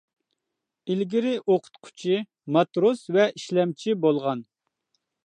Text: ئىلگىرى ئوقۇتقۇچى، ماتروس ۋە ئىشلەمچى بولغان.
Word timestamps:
ئىلگىرى 0.93 1.33
ئوقۇتقۇچى، 1.41 2.17
ماتروس 2.57 3.05
ۋە 3.19 3.29
ئىشلەمچى 3.37 3.95
بولغان. 4.07 4.43